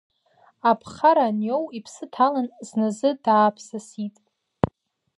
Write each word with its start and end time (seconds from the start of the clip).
Аԥхара 0.69 1.25
аниоу 1.29 1.65
иԥсы 1.77 2.05
ҭалан, 2.13 2.47
зназы 2.67 3.09
дааԥсасит. 3.23 4.15